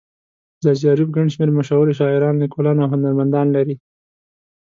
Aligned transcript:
ځاځي 0.63 0.85
اريوب 0.91 1.09
گڼ 1.15 1.25
شمېر 1.33 1.49
مشهور 1.57 1.85
شاعران، 1.99 2.35
ليکوالان 2.41 2.77
او 2.81 2.87
هنرمندان 2.93 3.47
لري. 3.55 3.75